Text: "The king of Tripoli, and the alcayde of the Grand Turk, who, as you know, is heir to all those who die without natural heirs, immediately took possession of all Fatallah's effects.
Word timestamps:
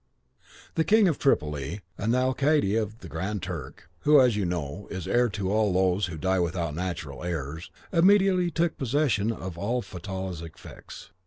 "The 0.73 0.83
king 0.83 1.07
of 1.07 1.19
Tripoli, 1.19 1.81
and 1.95 2.11
the 2.11 2.17
alcayde 2.17 2.73
of 2.75 3.01
the 3.01 3.07
Grand 3.07 3.43
Turk, 3.43 3.87
who, 3.99 4.19
as 4.19 4.35
you 4.35 4.45
know, 4.45 4.87
is 4.89 5.07
heir 5.07 5.29
to 5.29 5.51
all 5.51 5.71
those 5.73 6.07
who 6.07 6.17
die 6.17 6.39
without 6.39 6.73
natural 6.73 7.23
heirs, 7.23 7.69
immediately 7.93 8.49
took 8.49 8.79
possession 8.79 9.31
of 9.31 9.59
all 9.59 9.83
Fatallah's 9.83 10.41
effects. 10.41 11.11